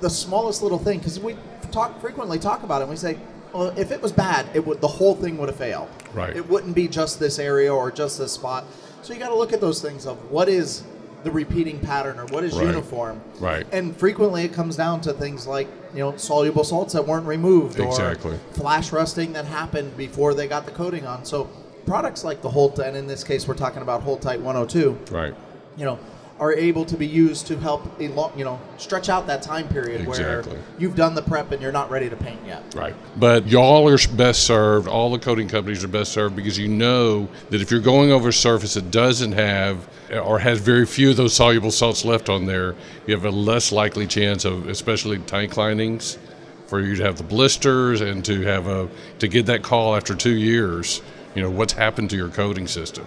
the 0.00 0.10
smallest 0.10 0.62
little 0.62 0.78
thing, 0.78 0.98
because 0.98 1.19
we 1.19 1.37
talk 1.72 2.00
frequently 2.00 2.38
talk 2.38 2.62
about 2.62 2.81
it, 2.81 2.84
and 2.84 2.90
we 2.90 2.96
say, 2.96 3.19
well, 3.52 3.69
if 3.78 3.90
it 3.90 4.02
was 4.02 4.12
bad, 4.12 4.46
it 4.54 4.66
would 4.66 4.81
the 4.81 4.88
whole 4.88 5.14
thing 5.14 5.38
would 5.38 5.48
have 5.48 5.56
failed. 5.58 5.88
Right. 6.12 6.37
It 6.37 6.46
wouldn't 6.48 6.75
be 6.75 6.88
just 6.88 7.19
this 7.19 7.38
area 7.38 7.72
or 7.72 7.90
just 7.90 8.19
this 8.19 8.32
spot. 8.32 8.64
So 9.02 9.12
you 9.14 9.19
got 9.20 9.28
to 9.28 9.34
look 9.37 9.52
at 9.52 9.60
those 9.60 9.81
things 9.81 10.06
of 10.06 10.31
what 10.31 10.49
is 10.49 10.82
the 11.25 11.31
repeating 11.31 11.81
pattern 11.81 12.19
or 12.20 12.26
what 12.26 12.44
is 12.44 12.54
Right. 12.54 12.66
uniform. 12.66 13.20
Right. 13.40 13.66
And 13.73 13.97
frequently 13.97 14.44
it 14.44 14.52
comes 14.52 14.76
down 14.76 15.00
to 15.02 15.12
things 15.12 15.47
like 15.47 15.68
you 15.92 16.00
know 16.00 16.16
soluble 16.16 16.64
salts 16.64 16.92
that 16.92 17.06
weren't 17.06 17.26
removed 17.26 17.80
Exactly. 17.80 18.35
or 18.35 18.38
flash 18.52 18.92
rusting 18.92 19.32
that 19.32 19.44
happened 19.47 19.97
before 19.97 20.35
they 20.35 20.47
got 20.47 20.66
the 20.66 20.73
coating 20.73 21.06
on. 21.06 21.25
So 21.25 21.49
products 21.87 22.25
like 22.25 22.43
the 22.43 22.50
Hold, 22.50 22.78
and 22.81 22.97
in 22.97 23.07
this 23.07 23.25
case 23.25 23.47
we're 23.49 23.55
talking 23.55 23.81
about 23.83 24.02
Hold 24.02 24.21
Tight 24.21 24.40
102, 24.40 24.99
Right. 25.11 25.35
you 25.76 25.85
know, 25.85 25.99
are 26.38 26.52
able 26.52 26.85
to 26.85 26.97
be 26.99 27.07
used 27.07 27.47
to 27.47 27.57
help, 27.59 27.83
elo- 27.99 28.31
you 28.37 28.45
know, 28.45 28.61
stretch 28.76 29.09
out 29.09 29.26
that 29.26 29.40
time 29.40 29.66
period 29.69 30.02
Exactly. 30.02 30.52
where 30.52 30.62
you've 30.78 30.95
done 30.95 31.14
the 31.14 31.23
prep 31.23 31.50
and 31.50 31.62
you're 31.62 31.73
not 31.73 31.90
ready 31.90 32.11
to 32.11 32.16
paint 32.16 32.40
yet. 32.47 32.62
Right. 32.75 32.95
But 33.19 33.47
y'all 33.49 33.88
are 33.88 33.97
best 34.14 34.43
served, 34.43 34.87
all 34.87 35.11
the 35.11 35.19
coating 35.19 35.49
companies 35.49 35.83
are 35.83 35.88
best 35.88 36.12
served 36.12 36.37
because 36.37 36.59
you 36.59 36.69
know 36.69 37.28
that 37.49 37.62
if 37.62 37.71
you're 37.71 37.81
going 37.81 38.12
over 38.12 38.28
a 38.28 38.33
surface 38.35 38.75
that 38.75 38.90
doesn't 38.90 39.33
have 39.33 39.88
or 40.12 40.38
has 40.40 40.59
very 40.59 40.85
few 40.85 41.09
of 41.11 41.16
those 41.16 41.33
soluble 41.33 41.71
salts 41.71 42.05
left 42.05 42.28
on 42.28 42.45
there, 42.45 42.75
you 43.07 43.14
have 43.14 43.25
a 43.25 43.31
less 43.31 43.73
likely 43.73 44.07
chance 44.07 44.45
of, 44.45 44.69
especially 44.69 45.16
tank 45.21 45.57
linings, 45.57 46.19
for 46.66 46.81
you 46.81 46.97
to 46.97 47.02
have 47.02 47.16
the 47.16 47.25
blisters 47.25 48.02
and 48.02 48.23
to 48.26 48.43
have 48.43 48.66
a 48.66 48.88
to 49.21 49.28
get 49.28 49.47
that 49.47 49.62
call 49.62 49.97
after 49.97 50.14
two 50.14 50.35
years. 50.37 51.00
You 51.37 51.43
know 51.43 51.50
what's 51.50 51.75
happened 51.75 52.09
to 52.11 52.16
your 52.16 52.31
coating 52.31 52.66
system. 52.66 53.05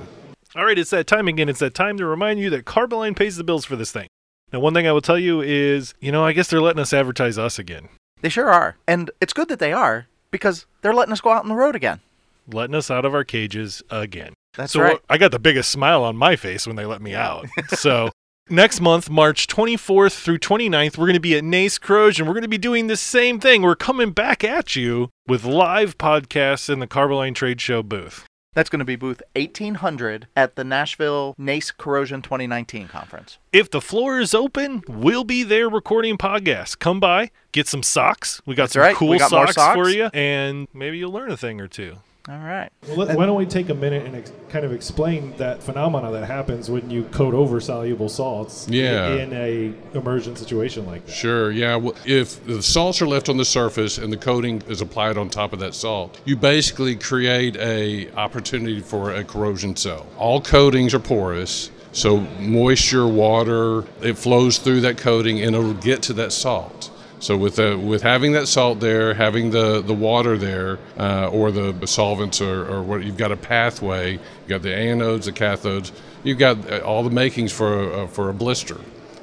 All 0.55 0.63
right, 0.63 0.77
it's 0.77 0.91
that 0.91 1.07
time 1.07 1.27
again. 1.27 1.49
It's 1.49 1.59
that 1.61 1.73
time 1.73 1.97
to 1.97 2.05
remind 2.05 2.39
you 2.39 2.51
that 2.51 2.63
Carboline 2.63 3.15
pays 3.15 3.37
the 3.37 3.43
bills 3.43 3.65
for 3.65 3.75
this 3.75 3.91
thing. 3.91 4.07
Now, 4.53 4.59
one 4.59 4.75
thing 4.75 4.87
I 4.87 4.91
will 4.91 5.01
tell 5.01 5.17
you 5.17 5.41
is, 5.41 5.95
you 5.99 6.11
know, 6.11 6.23
I 6.23 6.33
guess 6.33 6.47
they're 6.47 6.61
letting 6.61 6.79
us 6.79 6.93
advertise 6.93 7.39
us 7.39 7.57
again, 7.57 7.89
They 8.21 8.29
sure 8.29 8.51
are. 8.51 8.77
And 8.87 9.09
it's 9.19 9.33
good 9.33 9.47
that 9.47 9.57
they 9.57 9.73
are 9.73 10.05
because 10.29 10.67
they're 10.81 10.93
letting 10.93 11.11
us 11.11 11.21
go 11.21 11.31
out 11.31 11.41
on 11.41 11.49
the 11.49 11.55
road 11.55 11.75
again. 11.75 12.01
letting 12.47 12.75
us 12.75 12.91
out 12.91 13.03
of 13.03 13.15
our 13.15 13.23
cages 13.23 13.81
again. 13.89 14.33
That's 14.53 14.73
so 14.73 14.81
right. 14.81 14.99
I 15.09 15.17
got 15.17 15.31
the 15.31 15.39
biggest 15.39 15.71
smile 15.71 16.03
on 16.03 16.15
my 16.15 16.35
face 16.35 16.67
when 16.67 16.75
they 16.75 16.85
let 16.85 17.01
me 17.01 17.15
out. 17.15 17.47
so 17.69 18.11
next 18.51 18.81
month, 18.81 19.09
March 19.09 19.47
24th 19.47 20.21
through 20.23 20.39
29th, 20.39 20.97
we're 20.97 21.05
going 21.05 21.13
to 21.13 21.19
be 21.19 21.35
at 21.35 21.43
Nace 21.43 21.77
Corrosion. 21.77 22.25
We're 22.25 22.33
going 22.33 22.41
to 22.43 22.47
be 22.47 22.57
doing 22.57 22.87
the 22.87 22.97
same 22.97 23.39
thing. 23.39 23.61
We're 23.61 23.75
coming 23.75 24.11
back 24.11 24.43
at 24.43 24.75
you 24.75 25.09
with 25.27 25.43
live 25.43 25.97
podcasts 25.97 26.69
in 26.69 26.79
the 26.79 26.87
Carboline 26.87 27.35
Trade 27.35 27.61
Show 27.61 27.83
booth. 27.83 28.25
That's 28.53 28.69
going 28.69 28.79
to 28.79 28.85
be 28.85 28.95
booth 28.95 29.21
1800 29.35 30.27
at 30.35 30.55
the 30.55 30.63
Nashville 30.63 31.35
NACE 31.37 31.71
Corrosion 31.71 32.21
2019 32.21 32.87
conference. 32.87 33.37
If 33.53 33.69
the 33.69 33.79
floor 33.79 34.19
is 34.19 34.33
open, 34.33 34.83
we'll 34.87 35.23
be 35.23 35.43
there 35.43 35.69
recording 35.69 36.17
podcasts. 36.17 36.77
Come 36.77 36.99
by, 36.99 37.31
get 37.51 37.67
some 37.67 37.83
socks. 37.83 38.41
We 38.45 38.55
got 38.55 38.63
That's 38.63 38.73
some 38.73 38.81
right. 38.81 38.95
cool 38.95 39.17
got 39.19 39.31
more 39.31 39.51
socks, 39.51 39.75
for 39.75 39.89
you, 39.89 40.09
and 40.13 40.67
maybe 40.73 40.97
you'll 40.97 41.11
learn 41.11 41.31
a 41.31 41.37
thing 41.37 41.61
or 41.61 41.67
two. 41.67 41.97
All 42.29 42.37
right. 42.37 42.69
Well, 42.87 42.97
let, 42.97 43.17
why 43.17 43.25
don't 43.25 43.37
we 43.37 43.47
take 43.47 43.69
a 43.69 43.73
minute 43.73 44.05
and 44.05 44.15
ex- 44.15 44.31
kind 44.49 44.63
of 44.63 44.71
explain 44.71 45.35
that 45.37 45.63
phenomena 45.63 46.11
that 46.11 46.25
happens 46.25 46.69
when 46.69 46.87
you 46.91 47.05
coat 47.05 47.33
over 47.33 47.59
soluble 47.59 48.07
salts 48.07 48.67
i- 48.69 48.73
Yeah. 48.73 49.15
in 49.15 49.33
a 49.33 49.73
immersion 49.97 50.35
situation 50.35 50.85
like 50.85 51.07
that? 51.07 51.11
Sure. 51.11 51.49
Yeah. 51.49 51.77
Well, 51.77 51.95
if 52.05 52.45
the 52.45 52.61
salts 52.61 53.01
are 53.01 53.07
left 53.07 53.29
on 53.29 53.37
the 53.37 53.45
surface 53.45 53.97
and 53.97 54.13
the 54.13 54.17
coating 54.17 54.61
is 54.67 54.79
applied 54.79 55.17
on 55.17 55.29
top 55.29 55.53
of 55.53 55.59
that 55.59 55.73
salt, 55.73 56.19
you 56.23 56.35
basically 56.35 56.95
create 56.95 57.55
a 57.57 58.11
opportunity 58.13 58.79
for 58.79 59.11
a 59.11 59.23
corrosion 59.23 59.75
cell. 59.75 60.05
All 60.15 60.39
coatings 60.39 60.93
are 60.93 60.99
porous, 60.99 61.71
so 61.93 62.19
moisture, 62.39 63.07
water, 63.07 63.85
it 64.03 64.19
flows 64.19 64.59
through 64.59 64.81
that 64.81 64.97
coating 64.99 65.41
and 65.41 65.55
it'll 65.55 65.73
get 65.73 66.03
to 66.03 66.13
that 66.13 66.31
salt. 66.31 66.88
So 67.19 67.35
with 67.37 67.57
the, 67.57 67.77
with 67.77 68.01
having 68.01 68.31
that 68.33 68.47
salt 68.47 68.79
there, 68.79 69.13
having 69.13 69.51
the, 69.51 69.81
the 69.81 69.93
water 69.93 70.37
there, 70.37 70.79
uh, 70.97 71.27
or 71.29 71.51
the 71.51 71.85
solvents, 71.85 72.41
or, 72.41 72.65
or 72.65 72.81
what 72.81 73.03
you've 73.03 73.17
got 73.17 73.31
a 73.31 73.37
pathway. 73.37 74.13
You've 74.13 74.47
got 74.47 74.61
the 74.61 74.69
anodes, 74.69 75.25
the 75.25 75.33
cathodes. 75.33 75.91
You've 76.23 76.37
got 76.39 76.71
uh, 76.71 76.79
all 76.79 77.03
the 77.03 77.09
makings 77.09 77.51
for 77.51 78.03
a, 78.03 78.07
for 78.07 78.29
a 78.29 78.33
blister 78.33 78.77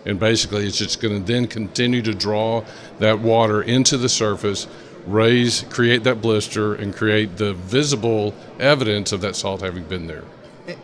and 0.07 0.21
basically 0.21 0.65
it's 0.65 0.79
just 0.79 1.01
going 1.01 1.21
to 1.21 1.33
then 1.33 1.49
continue 1.49 2.01
to 2.01 2.15
draw 2.15 2.65
that 3.01 3.19
water 3.19 3.61
into 3.61 3.97
the 3.99 4.09
surface 4.09 4.69
raise 5.05 5.65
create 5.69 6.05
that 6.05 6.23
blister 6.23 6.75
and 6.75 6.95
create 6.95 7.37
the 7.39 7.53
visible 7.55 8.33
evidence 8.61 9.11
of 9.11 9.21
that 9.21 9.35
salt 9.35 9.61
having 9.61 9.83
been 9.85 10.07
there 10.07 10.23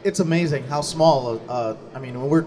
It's 0.05 0.19
amazing 0.21 0.65
how 0.65 0.81
small. 0.81 1.41
Uh, 1.49 1.75
I 1.95 1.99
mean, 2.01 2.21
when 2.21 2.31
we're 2.31 2.47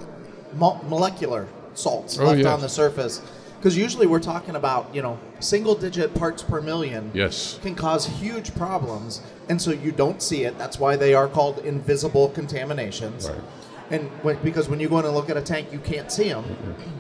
mo- 0.54 0.80
molecular 0.88 1.48
salts 1.74 2.18
Oh, 2.20 2.26
left 2.26 2.40
yes. 2.40 2.48
on 2.48 2.62
the 2.62 2.70
surface, 2.70 3.22
because 3.66 3.76
usually 3.76 4.06
we're 4.06 4.20
talking 4.20 4.56
about 4.56 4.94
you 4.94 5.02
know 5.02 5.18
single-digit 5.40 6.14
parts 6.14 6.44
per 6.44 6.62
million. 6.62 7.10
yes 7.16 7.58
Can 7.64 7.74
cause 7.74 8.06
huge 8.06 8.54
problems, 8.54 9.24
and 9.50 9.60
so 9.60 9.72
you 9.72 9.92
don't 9.92 10.22
see 10.22 10.44
it. 10.44 10.56
That's 10.60 10.78
why 10.78 10.96
they 10.96 11.16
are 11.16 11.28
called 11.28 11.58
invisible 11.66 12.30
contaminations. 12.30 13.28
Right. 13.28 13.42
And 13.90 14.04
when, 14.22 14.38
because 14.44 14.70
when 14.70 14.80
you 14.80 14.88
go 14.88 15.00
in 15.00 15.06
and 15.06 15.16
look 15.16 15.32
at 15.32 15.38
a 15.38 15.42
tank, 15.42 15.74
you 15.74 15.80
can't 15.80 16.12
see 16.12 16.30
them. 16.30 16.46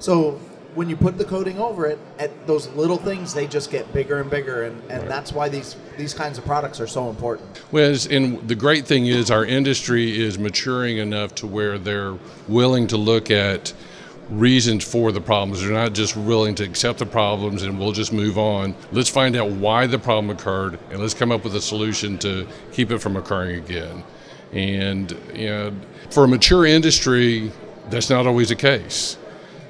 So 0.00 0.38
when 0.76 0.88
you 0.88 0.96
put 0.96 1.18
the 1.18 1.24
coating 1.24 1.58
over 1.58 1.84
it, 1.84 1.98
at 2.20 2.46
those 2.46 2.68
little 2.68 2.98
things 2.98 3.34
they 3.34 3.48
just 3.48 3.68
get 3.68 3.92
bigger 3.92 4.20
and 4.20 4.30
bigger, 4.30 4.62
and, 4.62 4.80
and 4.88 5.10
that's 5.10 5.32
why 5.32 5.48
these 5.48 5.76
these 5.96 6.14
kinds 6.14 6.38
of 6.38 6.44
products 6.44 6.80
are 6.80 6.86
so 6.86 7.10
important. 7.10 7.58
Whereas, 7.72 8.06
and 8.06 8.46
the 8.48 8.54
great 8.54 8.86
thing 8.86 9.06
is 9.06 9.28
our 9.28 9.44
industry 9.44 10.18
is 10.18 10.38
maturing 10.38 10.98
enough 10.98 11.34
to 11.34 11.48
where 11.48 11.78
they're 11.78 12.16
willing 12.46 12.86
to 12.86 12.96
look 12.96 13.28
at 13.30 13.74
reasons 14.30 14.84
for 14.84 15.12
the 15.12 15.20
problems. 15.20 15.62
They're 15.62 15.72
not 15.72 15.94
just 15.94 16.16
willing 16.16 16.54
to 16.56 16.64
accept 16.64 16.98
the 16.98 17.06
problems 17.06 17.62
and 17.62 17.78
we'll 17.78 17.92
just 17.92 18.12
move 18.12 18.38
on. 18.38 18.74
Let's 18.92 19.08
find 19.08 19.36
out 19.36 19.50
why 19.50 19.86
the 19.86 19.98
problem 19.98 20.30
occurred 20.30 20.78
and 20.90 21.00
let's 21.00 21.14
come 21.14 21.32
up 21.32 21.44
with 21.44 21.54
a 21.54 21.60
solution 21.60 22.18
to 22.18 22.46
keep 22.72 22.90
it 22.90 22.98
from 22.98 23.16
occurring 23.16 23.56
again. 23.56 24.04
And 24.52 25.10
you 25.34 25.48
know, 25.48 25.72
for 26.10 26.24
a 26.24 26.28
mature 26.28 26.66
industry, 26.66 27.52
that's 27.90 28.10
not 28.10 28.26
always 28.26 28.48
the 28.48 28.56
case. 28.56 29.16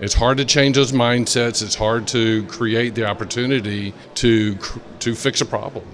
It's 0.01 0.15
hard 0.15 0.39
to 0.39 0.45
change 0.45 0.77
those 0.77 0.93
mindsets. 0.93 1.63
It's 1.63 1.75
hard 1.75 2.07
to 2.09 2.45
create 2.45 2.95
the 2.95 3.05
opportunity 3.05 3.93
to 4.15 4.57
to 5.01 5.15
fix 5.15 5.41
a 5.41 5.47
problem. 5.47 5.85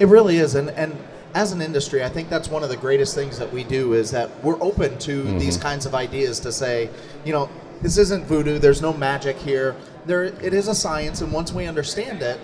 It 0.00 0.08
really 0.08 0.38
is, 0.38 0.56
and 0.56 0.70
and 0.70 0.96
as 1.34 1.52
an 1.52 1.62
industry, 1.62 2.04
I 2.04 2.08
think 2.08 2.28
that's 2.28 2.48
one 2.48 2.62
of 2.62 2.68
the 2.68 2.76
greatest 2.76 3.14
things 3.14 3.38
that 3.38 3.52
we 3.52 3.64
do 3.64 3.94
is 3.94 4.10
that 4.10 4.30
we're 4.44 4.60
open 4.60 4.98
to 4.98 5.22
mm-hmm. 5.22 5.38
these 5.38 5.56
kinds 5.56 5.86
of 5.86 5.94
ideas 5.94 6.40
to 6.40 6.52
say, 6.52 6.90
you 7.24 7.32
know, 7.32 7.48
this 7.82 7.98
isn't 7.98 8.24
voodoo. 8.24 8.58
There's 8.58 8.80
no 8.80 8.92
magic 8.92 9.36
here. 9.36 9.76
There, 10.06 10.24
it 10.24 10.54
is 10.54 10.68
a 10.68 10.74
science, 10.74 11.20
and 11.20 11.32
once 11.32 11.52
we 11.52 11.66
understand 11.66 12.22
it, 12.22 12.40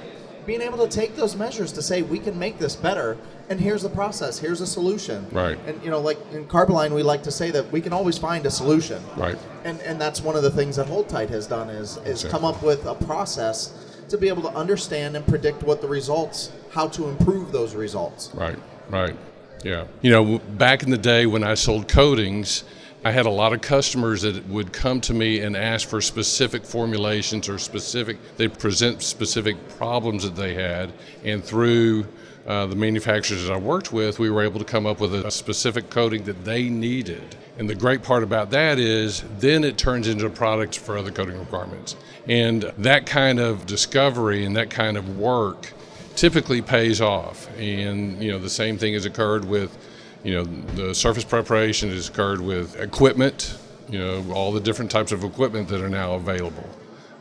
being 0.46 0.62
able 0.62 0.78
to 0.78 0.88
take 0.88 1.14
those 1.14 1.36
measures 1.36 1.72
to 1.72 1.82
say 1.82 2.00
we 2.02 2.18
can 2.18 2.38
make 2.38 2.58
this 2.58 2.74
better, 2.74 3.18
and 3.50 3.60
here's 3.60 3.82
the 3.82 3.90
process. 3.90 4.38
Here's 4.38 4.62
a 4.62 4.66
solution. 4.66 5.26
Right. 5.30 5.58
And 5.66 5.82
you 5.84 5.90
know, 5.90 6.00
like 6.00 6.18
in 6.32 6.46
Carboline, 6.46 6.94
we 6.94 7.02
like 7.02 7.22
to 7.24 7.30
say 7.30 7.50
that 7.50 7.70
we 7.70 7.80
can 7.80 7.92
always 7.92 8.16
find 8.16 8.46
a 8.46 8.50
solution. 8.50 9.02
Right. 9.16 9.38
And 9.64 9.80
and 9.82 10.00
that's 10.00 10.22
one 10.22 10.36
of 10.36 10.42
the 10.42 10.50
things 10.50 10.76
that 10.76 10.86
Hold 10.86 11.08
Tight 11.08 11.28
has 11.30 11.46
done 11.46 11.68
is 11.68 11.98
is 11.98 12.24
come 12.24 12.44
up 12.44 12.62
with 12.62 12.86
a 12.86 12.94
process 12.94 13.74
to 14.08 14.16
be 14.16 14.28
able 14.28 14.42
to 14.42 14.54
understand 14.56 15.16
and 15.16 15.26
predict 15.26 15.62
what 15.62 15.82
the 15.82 15.88
results, 15.88 16.50
how 16.70 16.88
to 16.88 17.08
improve 17.08 17.52
those 17.52 17.74
results. 17.74 18.30
Right, 18.34 18.58
right. 18.88 19.14
Yeah. 19.62 19.86
You 20.00 20.10
know, 20.10 20.38
back 20.38 20.82
in 20.82 20.90
the 20.90 20.98
day 20.98 21.26
when 21.26 21.44
I 21.44 21.54
sold 21.54 21.88
coatings, 21.88 22.64
I 23.08 23.10
had 23.10 23.24
a 23.24 23.30
lot 23.30 23.54
of 23.54 23.62
customers 23.62 24.20
that 24.20 24.46
would 24.48 24.70
come 24.70 25.00
to 25.00 25.14
me 25.14 25.40
and 25.40 25.56
ask 25.56 25.88
for 25.88 26.02
specific 26.02 26.62
formulations 26.62 27.48
or 27.48 27.58
specific, 27.58 28.18
they 28.36 28.48
present 28.48 29.00
specific 29.00 29.56
problems 29.78 30.24
that 30.24 30.36
they 30.36 30.52
had. 30.52 30.92
And 31.24 31.42
through 31.42 32.06
uh, 32.46 32.66
the 32.66 32.76
manufacturers 32.76 33.46
that 33.46 33.52
I 33.54 33.56
worked 33.56 33.94
with, 33.94 34.18
we 34.18 34.28
were 34.28 34.42
able 34.42 34.58
to 34.58 34.64
come 34.66 34.84
up 34.84 35.00
with 35.00 35.14
a 35.14 35.30
specific 35.30 35.88
coating 35.88 36.24
that 36.24 36.44
they 36.44 36.68
needed. 36.68 37.34
And 37.56 37.66
the 37.66 37.74
great 37.74 38.02
part 38.02 38.22
about 38.22 38.50
that 38.50 38.78
is 38.78 39.24
then 39.38 39.64
it 39.64 39.78
turns 39.78 40.06
into 40.06 40.26
a 40.26 40.30
product 40.30 40.78
for 40.78 40.98
other 40.98 41.10
coating 41.10 41.38
requirements. 41.38 41.96
And 42.26 42.64
that 42.76 43.06
kind 43.06 43.40
of 43.40 43.64
discovery 43.64 44.44
and 44.44 44.54
that 44.56 44.68
kind 44.68 44.98
of 44.98 45.16
work 45.16 45.72
typically 46.14 46.60
pays 46.60 47.00
off. 47.00 47.48
And 47.56 48.22
you 48.22 48.32
know 48.32 48.38
the 48.38 48.50
same 48.50 48.76
thing 48.76 48.92
has 48.92 49.06
occurred 49.06 49.46
with 49.46 49.78
you 50.24 50.34
know 50.34 50.44
the 50.74 50.94
surface 50.94 51.24
preparation 51.24 51.90
has 51.90 52.08
occurred 52.08 52.40
with 52.40 52.78
equipment. 52.80 53.58
You 53.88 53.98
know 53.98 54.32
all 54.32 54.52
the 54.52 54.60
different 54.60 54.90
types 54.90 55.12
of 55.12 55.24
equipment 55.24 55.68
that 55.68 55.80
are 55.80 55.88
now 55.88 56.14
available. 56.14 56.68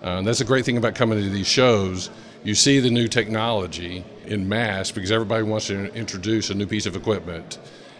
Uh, 0.03 0.17
and 0.17 0.27
that's 0.27 0.41
a 0.41 0.45
great 0.45 0.65
thing 0.65 0.77
about 0.77 0.95
coming 0.95 1.21
to 1.21 1.29
these 1.29 1.47
shows. 1.47 2.09
You 2.43 2.55
see 2.55 2.79
the 2.79 2.91
new 2.91 3.07
technology 3.07 4.03
in 4.25 4.47
mass 4.47 4.91
because 4.91 5.11
everybody 5.11 5.43
wants 5.43 5.67
to 5.67 5.93
introduce 5.93 6.49
a 6.49 6.53
new 6.53 6.67
piece 6.67 6.85
of 6.85 6.95
equipment, 6.95 7.57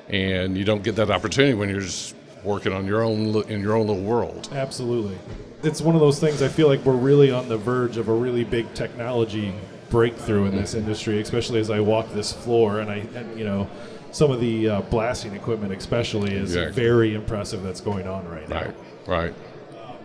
and 0.10 0.58
you 0.58 0.64
don't 0.64 0.84
get 0.84 0.96
that 0.98 1.10
opportunity 1.10 1.54
when 1.54 1.70
you're 1.70 1.82
just 1.82 2.16
working 2.44 2.74
on 2.74 2.86
your 2.86 3.04
own 3.04 3.36
in 3.50 3.62
your 3.62 3.76
own 3.76 3.88
little 3.88 4.04
world. 4.04 4.50
Absolutely. 4.52 5.18
It's 5.64 5.82
one 5.82 5.96
of 5.96 6.02
those 6.02 6.20
things 6.20 6.42
I 6.42 6.50
feel 6.50 6.68
like 6.68 6.86
we're 6.86 6.94
really 6.94 7.32
on 7.32 7.50
the 7.50 7.58
verge 7.58 7.98
of 7.98 8.10
a 8.10 8.14
really 8.14 8.44
big 8.44 8.72
technology 8.74 9.54
breakthrough 9.90 10.46
in 10.46 10.56
this 10.56 10.74
industry, 10.74 11.20
especially 11.20 11.60
as 11.60 11.70
I 11.70 11.80
walk 11.80 12.14
this 12.14 12.32
floor 12.32 12.80
and 12.80 12.92
I, 12.92 12.98
and, 13.16 13.40
you 13.40 13.46
know, 13.46 13.68
some 14.12 14.32
of 14.32 14.40
the 14.40 14.70
uh, 14.70 14.82
blasting 14.82 15.34
equipment, 15.34 15.74
especially, 15.74 16.34
is 16.34 16.56
Exactly. 16.56 16.84
very 16.84 17.14
impressive 17.14 17.64
that's 17.64 17.82
going 17.82 18.08
on 18.08 18.28
right 18.28 18.48
now. 18.50 18.62
Right, 18.62 18.76
right. 19.08 19.34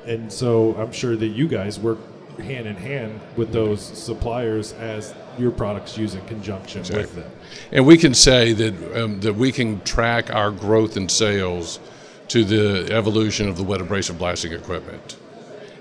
And 0.07 0.33
so 0.33 0.75
I'm 0.77 0.93
sure 0.93 1.17
that 1.17 1.29
you 1.29 1.47
guys 1.49 1.79
work 1.79 1.99
hand 2.39 2.67
in 2.67 2.77
hand 2.77 3.21
with 3.37 3.53
those 3.53 3.83
suppliers 3.83 4.73
as 4.75 5.15
your 5.39 5.51
products 5.51 5.97
use 5.99 6.15
in 6.15 6.25
conjunction 6.27 6.81
with 6.81 7.15
them. 7.15 7.31
And 7.71 7.87
we 7.87 7.97
can 7.99 8.15
say 8.15 8.53
that 8.53 9.03
um, 9.03 9.21
that 9.21 9.35
we 9.35 9.53
can 9.53 9.81
track 9.83 10.35
our 10.35 10.51
growth 10.51 10.97
in 10.97 11.09
sales 11.09 11.79
to 12.29 12.45
the 12.45 12.93
evolution 12.93 13.49
of 13.49 13.57
the 13.57 13.63
wet 13.63 13.81
abrasive 13.81 14.19
blasting 14.19 14.53
equipment. 14.53 15.17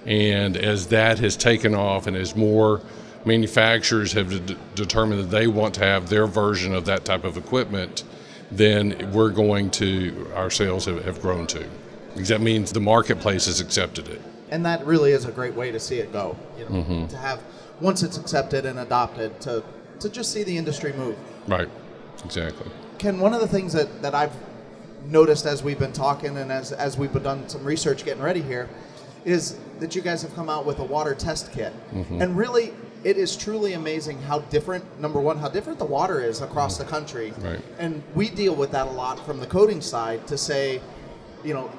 And 0.06 0.58
as 0.58 0.88
that 0.88 1.20
has 1.20 1.38
taken 1.38 1.74
off, 1.76 2.08
and 2.08 2.18
as 2.18 2.36
more 2.36 2.82
manufacturers 3.26 4.14
have 4.14 4.46
de- 4.46 4.58
determined 4.76 5.22
that 5.22 5.30
they 5.32 5.48
want 5.48 5.74
to 5.76 5.82
have 5.82 6.10
their 6.10 6.28
version 6.28 6.74
of 6.74 6.86
that 6.86 7.06
type 7.06 7.24
of 7.24 7.38
equipment, 7.38 8.04
then 8.52 9.12
we're 9.14 9.30
going 9.30 9.70
to 9.72 10.28
our 10.36 10.50
sales 10.50 10.86
have, 10.86 11.04
have 11.06 11.22
grown 11.22 11.48
to. 11.48 11.66
Because 12.14 12.28
that 12.30 12.42
means 12.42 12.74
the 12.74 12.80
marketplace 12.82 13.46
has 13.46 13.60
accepted 13.62 14.08
it. 14.10 14.22
And 14.50 14.66
that 14.66 14.86
really 14.86 15.12
is 15.12 15.26
a 15.26 15.32
great 15.32 15.54
way 15.54 15.72
to 15.72 15.80
see 15.80 16.00
it 16.00 16.12
go. 16.12 16.36
You 16.58 16.66
know, 16.66 16.72
Mm-hmm. 16.72 17.08
to 17.08 17.18
have 17.18 17.42
once 17.80 18.04
it's 18.04 18.18
accepted 18.18 18.66
and 18.66 18.80
adopted 18.80 19.40
to 19.42 19.64
to 20.02 20.10
just 20.10 20.32
see 20.34 20.44
the 20.44 20.58
industry 20.58 20.94
move. 20.94 21.16
Right. 21.48 21.70
Exactly. 22.26 22.70
Ken, 22.98 23.20
one 23.20 23.34
of 23.36 23.40
the 23.40 23.48
things 23.48 23.72
that, 23.74 24.02
that 24.02 24.16
I've 24.16 24.34
noticed 25.06 25.46
as 25.46 25.64
we've 25.64 25.78
been 25.80 25.94
talking 25.94 26.38
and 26.38 26.52
as, 26.52 26.72
as 26.72 26.98
we've 26.98 27.14
been 27.14 27.24
done 27.24 27.48
some 27.48 27.64
research 27.64 28.04
getting 28.04 28.22
ready 28.22 28.42
here 28.42 28.68
is 29.26 29.58
that 29.80 29.96
you 29.96 30.02
guys 30.02 30.24
have 30.24 30.34
come 30.34 30.50
out 30.50 30.66
with 30.66 30.80
a 30.80 30.84
water 30.84 31.14
test 31.14 31.52
kit. 31.52 31.72
Mm-hmm. 31.94 32.20
And 32.22 32.36
really, 32.36 32.74
it 33.04 33.18
is 33.18 33.36
truly 33.36 33.74
amazing 33.74 34.22
how 34.24 34.40
different, 34.40 35.00
number 35.00 35.20
one, 35.20 35.38
how 35.38 35.50
different 35.50 35.80
the 35.80 35.86
water 35.86 36.22
is 36.22 36.42
across 36.42 36.78
the 36.78 36.86
country. 36.86 37.34
Right. 37.40 37.60
And 37.80 38.04
we 38.16 38.30
deal 38.30 38.56
with 38.56 38.72
that 38.72 38.88
a 38.88 38.92
lot 38.92 39.26
from 39.26 39.40
the 39.40 39.48
coating 39.48 39.82
side 39.82 40.28
to 40.28 40.38
say, 40.38 40.82
you 41.44 41.54
know, 41.54 41.72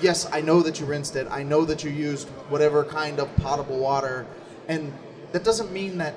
yes, 0.00 0.28
I 0.32 0.40
know 0.40 0.60
that 0.62 0.80
you 0.80 0.86
rinsed 0.86 1.16
it. 1.16 1.28
I 1.30 1.42
know 1.42 1.64
that 1.64 1.84
you 1.84 1.90
used 1.90 2.28
whatever 2.48 2.84
kind 2.84 3.20
of 3.20 3.34
potable 3.36 3.78
water. 3.78 4.26
And 4.68 4.92
that 5.32 5.44
doesn't 5.44 5.70
mean 5.72 5.98
that 5.98 6.14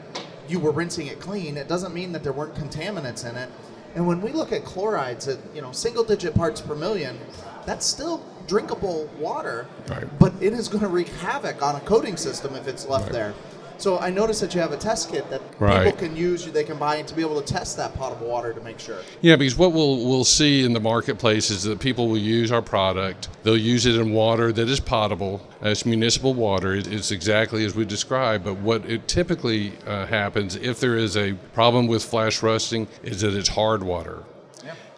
you 0.47 0.59
were 0.59 0.71
rinsing 0.71 1.07
it 1.07 1.19
clean. 1.19 1.57
It 1.57 1.67
doesn't 1.67 1.93
mean 1.93 2.11
that 2.13 2.23
there 2.23 2.33
weren't 2.33 2.55
contaminants 2.55 3.29
in 3.29 3.35
it. 3.35 3.49
And 3.95 4.07
when 4.07 4.21
we 4.21 4.31
look 4.31 4.51
at 4.51 4.63
chlorides 4.63 5.27
at, 5.27 5.37
you 5.53 5.61
know, 5.61 5.71
single 5.71 6.03
digit 6.03 6.33
parts 6.35 6.61
per 6.61 6.75
million, 6.75 7.17
that's 7.65 7.85
still 7.85 8.23
drinkable 8.47 9.09
water. 9.19 9.67
Right. 9.87 10.05
But 10.19 10.33
it 10.39 10.53
is 10.53 10.67
going 10.67 10.83
to 10.83 10.87
wreak 10.87 11.09
havoc 11.09 11.61
on 11.61 11.75
a 11.75 11.79
coating 11.81 12.15
system 12.15 12.55
if 12.55 12.67
it's 12.67 12.87
left 12.87 13.05
Right. 13.05 13.13
there. 13.13 13.33
So 13.77 13.99
I 13.99 14.09
noticed 14.09 14.41
that 14.41 14.53
you 14.55 14.61
have 14.61 14.71
a 14.71 14.77
test 14.77 15.11
kit 15.11 15.29
that 15.29 15.41
Right. 15.59 15.85
people 15.85 16.07
can 16.07 16.15
use, 16.15 16.45
they 16.45 16.63
can 16.63 16.77
buy 16.77 17.01
to 17.01 17.13
be 17.15 17.21
able 17.21 17.39
to 17.41 17.53
test 17.53 17.77
that 17.77 17.93
potable 17.95 18.27
water 18.27 18.53
to 18.53 18.61
make 18.61 18.79
sure. 18.79 18.97
Yeah, 19.21 19.35
because 19.35 19.57
what 19.57 19.71
we'll 19.73 19.97
we'll 20.05 20.23
see 20.23 20.63
in 20.63 20.73
the 20.73 20.79
marketplace 20.79 21.49
is 21.51 21.63
that 21.63 21.79
people 21.79 22.07
will 22.07 22.17
use 22.17 22.51
our 22.51 22.61
product. 22.61 23.29
They'll 23.43 23.57
use 23.57 23.85
it 23.85 23.95
in 23.95 24.11
water 24.13 24.51
that 24.51 24.67
is 24.67 24.79
potable. 24.79 25.41
Uh, 25.63 25.69
It's 25.69 25.85
municipal 25.85 26.33
water. 26.33 26.73
It's 26.75 27.11
exactly 27.11 27.65
as 27.65 27.75
we 27.75 27.85
described. 27.85 28.43
But 28.43 28.57
what 28.57 28.85
it 28.89 29.07
typically 29.07 29.73
uh, 29.85 30.05
happens 30.07 30.55
if 30.55 30.79
there 30.79 30.95
is 30.97 31.15
a 31.15 31.33
problem 31.53 31.87
with 31.87 32.03
flash 32.03 32.41
rusting 32.43 32.87
is 33.03 33.21
that 33.21 33.33
it's 33.33 33.49
hard 33.49 33.83
water, 33.83 34.23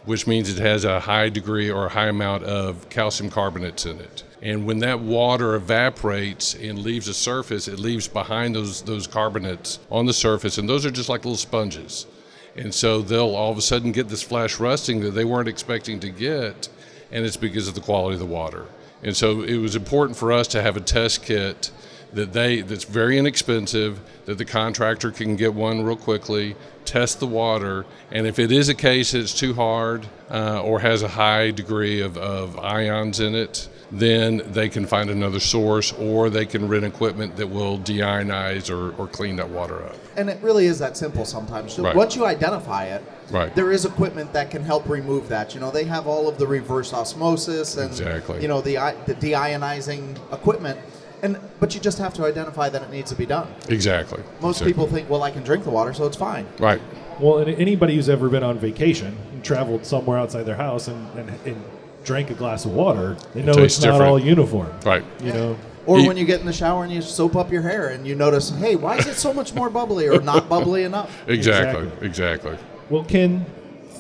which 0.10 0.26
means 0.26 0.50
it 0.50 0.58
has 0.58 0.86
a 0.86 1.00
high 1.00 1.30
degree 1.30 1.70
or 1.70 1.86
a 1.86 1.90
high 1.90 2.08
amount 2.08 2.44
of 2.44 2.90
calcium 2.90 3.30
carbonates 3.30 3.86
in 3.86 4.00
it. 4.00 4.24
And 4.42 4.66
when 4.66 4.80
that 4.80 5.00
water 5.00 5.54
evaporates 5.54 6.56
and 6.56 6.80
leaves 6.80 7.06
the 7.06 7.14
surface, 7.14 7.68
it 7.68 7.78
leaves 7.78 8.08
behind 8.08 8.56
those 8.56 8.82
those 8.82 9.06
carbonates 9.06 9.78
on 9.92 10.08
the 10.08 10.14
surface, 10.14 10.58
and 10.58 10.68
those 10.68 10.84
are 10.84 10.90
just 10.90 11.10
like 11.10 11.26
little 11.26 11.38
sponges. 11.38 12.08
And 12.56 12.74
so 12.74 13.04
they'll 13.04 13.36
all 13.36 13.52
of 13.52 13.60
a 13.60 13.62
sudden 13.62 13.92
get 13.92 14.10
this 14.10 14.24
flash 14.24 14.60
rusting 14.60 15.02
that 15.02 15.12
they 15.12 15.26
weren't 15.26 15.48
expecting 15.48 16.00
to 16.00 16.10
get, 16.10 16.70
and 17.12 17.24
it's 17.24 17.38
because 17.38 17.68
of 17.68 17.76
the 17.76 17.82
quality 17.82 18.16
of 18.16 18.20
the 18.20 18.26
water. 18.26 18.66
And 19.04 19.16
so 19.16 19.44
it 19.44 19.58
was 19.58 19.76
important 19.76 20.18
for 20.18 20.32
us 20.32 20.48
to 20.48 20.64
have 20.64 20.76
a 20.76 20.82
test 20.82 21.22
kit 21.22 21.70
that 22.14 22.34
they 22.34 22.62
that's 22.62 22.84
very 22.86 23.18
inexpensive, 23.18 24.00
that 24.26 24.38
the 24.38 24.46
contractor 24.46 25.12
can 25.12 25.36
get 25.36 25.54
one 25.54 25.82
real 25.84 25.96
quickly, 25.96 26.56
test 26.86 27.20
the 27.20 27.28
water, 27.28 27.86
and 28.12 28.26
if 28.26 28.40
it 28.40 28.52
is 28.52 28.70
a 28.70 28.76
case 28.76 29.12
that's 29.12 29.34
too 29.38 29.54
hard 29.54 30.08
uh, 30.32 30.62
or 30.64 30.80
has 30.80 31.04
a 31.04 31.08
high 31.08 31.52
degree 31.52 32.02
of, 32.02 32.18
of 32.18 32.58
ions 32.60 33.20
in 33.20 33.36
it, 33.36 33.70
then 33.92 34.42
they 34.52 34.70
can 34.70 34.86
find 34.86 35.10
another 35.10 35.40
source 35.40 35.94
or 35.94 36.30
they 36.30 36.46
can 36.46 36.68
rent 36.68 36.86
equipment 36.86 37.36
that 37.38 37.48
will 37.48 37.78
deionize 37.80 38.70
or, 38.70 38.92
or 38.98 39.08
clean 39.08 39.36
that 39.36 39.50
water 39.50 39.84
up. 39.84 39.96
And 40.16 40.30
it 40.30 40.40
really 40.44 40.68
is 40.68 40.78
that 40.80 40.96
simple 40.96 41.26
sometimes. 41.26 41.74
So 41.74 41.84
Right. 41.84 41.96
Once 41.96 42.16
you 42.16 42.26
identify 42.26 42.86
it, 42.86 43.04
Right. 43.32 43.54
there 43.56 43.72
is 43.72 43.86
equipment 43.86 44.32
that 44.34 44.52
can 44.52 44.64
help 44.64 44.88
remove 44.88 45.28
that. 45.30 45.56
You 45.56 45.60
know, 45.60 45.72
they 45.72 45.86
have 45.86 46.06
all 46.06 46.28
of 46.28 46.38
the 46.38 46.46
reverse 46.46 46.94
osmosis 46.94 47.78
and 47.78 47.90
Exactly. 47.90 48.42
you 48.42 48.48
know 48.48 48.62
the 48.62 48.76
the 49.08 49.16
deionizing 49.16 50.18
equipment, 50.32 50.80
and 51.22 51.40
but 51.60 51.74
you 51.76 51.82
just 51.82 51.98
have 51.98 52.14
to 52.16 52.26
identify 52.26 52.70
that 52.70 52.82
it 52.82 52.90
needs 52.92 53.10
to 53.12 53.16
be 53.18 53.26
done. 53.26 53.48
Exactly. 53.70 54.22
Most 54.42 54.58
Exactly. 54.62 54.74
people 54.74 54.88
think, 54.88 55.10
well, 55.10 55.24
I 55.24 55.32
can 55.32 55.44
drink 55.44 55.64
the 55.64 55.70
water, 55.70 55.94
so 55.94 56.06
it's 56.06 56.18
fine. 56.18 56.46
Right. 56.60 56.82
Well, 57.20 57.40
and 57.40 57.50
anybody 57.60 57.96
who's 57.96 58.10
ever 58.10 58.30
been 58.30 58.44
on 58.44 58.58
vacation 58.60 59.18
and 59.34 59.44
traveled 59.44 59.86
somewhere 59.86 60.18
outside 60.18 60.44
their 60.44 60.56
house 60.56 60.88
and, 60.88 61.20
and, 61.20 61.30
and 61.46 61.64
drank 62.06 62.30
a 62.30 62.34
glass 62.34 62.64
of 62.66 62.72
water, 62.74 63.18
they 63.34 63.42
know 63.44 63.52
it's 63.58 63.80
not 63.82 63.92
different. 63.92 64.10
all 64.12 64.20
uniform. 64.20 64.72
Right. 64.86 65.04
You 65.22 65.34
know, 65.34 65.58
Or 65.86 66.00
Ye- 66.00 66.08
when 66.08 66.16
you 66.18 66.24
get 66.26 66.40
in 66.40 66.46
the 66.46 66.54
shower 66.54 66.84
and 66.86 66.94
you 66.94 67.02
soap 67.02 67.36
up 67.36 67.52
your 67.52 67.62
hair 67.62 67.90
and 67.90 68.08
you 68.08 68.16
notice, 68.16 68.52
hey, 68.52 68.76
why 68.78 68.98
is 68.98 69.06
it 69.08 69.16
so 69.16 69.34
much 69.34 69.54
more 69.54 69.70
bubbly 69.70 70.08
or 70.08 70.22
not 70.22 70.48
bubbly 70.48 70.84
enough? 70.84 71.10
Exactly. 71.28 71.88
Exactly. 72.02 72.08
Exactly. 72.54 72.58
well, 72.90 73.04
Ken, 73.04 73.46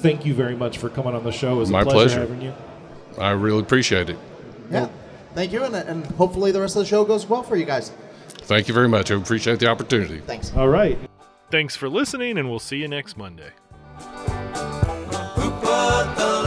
thank 0.02 0.26
you 0.26 0.34
very 0.34 0.56
much 0.56 0.78
for 0.78 0.90
coming 0.90 1.14
on 1.14 1.24
the 1.26 1.32
show. 1.32 1.56
It 1.56 1.58
was 1.58 1.70
My 1.72 1.82
a 1.82 1.84
pleasure, 1.84 1.98
pleasure. 1.98 2.20
having 2.22 2.42
you. 2.42 2.54
I 3.18 3.32
really 3.32 3.60
appreciate 3.60 4.10
it. 4.10 4.18
Yeah. 4.72 4.88
Thank 5.34 5.52
you, 5.54 5.64
and, 5.64 5.76
and 5.76 6.06
hopefully 6.06 6.52
the 6.52 6.62
rest 6.62 6.76
of 6.76 6.82
the 6.82 6.88
show 6.88 7.06
goes 7.06 7.28
well 7.28 7.44
for 7.44 7.56
you 7.56 7.66
guys. 7.66 7.92
Thank 8.28 8.68
you 8.68 8.74
very 8.74 8.90
much. 8.90 9.12
I 9.12 9.16
appreciate 9.16 9.60
the 9.60 9.68
opportunity. 9.68 10.20
Thanks. 10.22 10.54
All 10.56 10.70
right. 10.70 10.98
Thanks 11.52 11.76
for 11.76 11.90
listening, 11.90 12.38
and 12.38 12.50
we'll 12.50 12.60
see 12.60 12.78
you 12.78 12.88
next 12.88 13.18
Monday. 13.18 13.52
Who 13.98 15.52
put 15.52 16.16
the 16.16 16.39